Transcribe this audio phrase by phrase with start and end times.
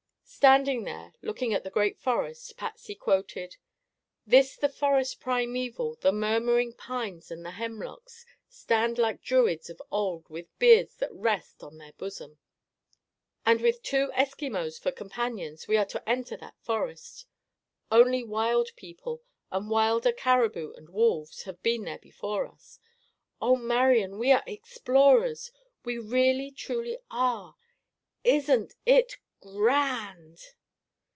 [0.23, 3.57] Standing there, looking at the great forest, Patsy quoted:
[4.25, 10.27] "'This the forest primeval; The murmuring pines and the hemlocks Stand like Druids of old
[10.29, 12.39] With beards that rest on their bosom.'
[13.45, 17.27] "And, with two Eskimos for companions, we are to enter that forest.
[17.91, 19.21] Only wild people,
[19.51, 22.79] and wilder caribou and wolves, have been there before us.
[23.39, 24.17] Oh, Marian!
[24.17, 25.51] We are explorers!
[25.83, 27.57] We really, truly are!
[28.23, 30.39] Isn't it gran n d!"